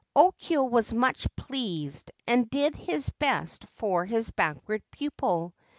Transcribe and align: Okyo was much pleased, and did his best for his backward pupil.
Okyo 0.15 0.63
was 0.63 0.91
much 0.91 1.27
pleased, 1.35 2.09
and 2.25 2.49
did 2.49 2.73
his 2.73 3.11
best 3.19 3.65
for 3.69 4.03
his 4.03 4.31
backward 4.31 4.81
pupil. 4.89 5.53